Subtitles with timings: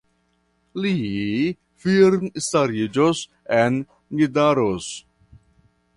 [0.85, 0.93] Li
[1.83, 3.23] firmstariĝos
[3.61, 3.81] en
[4.19, 4.93] Nidaros.